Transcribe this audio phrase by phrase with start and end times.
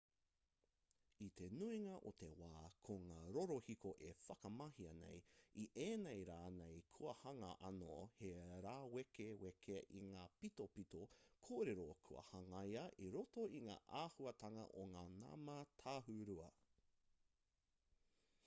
[1.23, 5.19] i te nuinga o te wā ko ngā rorohiko e whakamahia nei
[5.65, 8.31] i ēnei rā nei kua hanga anō he
[8.67, 11.03] rāwekeweke i ngā pitopito
[11.51, 16.49] kōrero kua hangaia i roto i ngā āhuatanga o ngā nama tāhūrua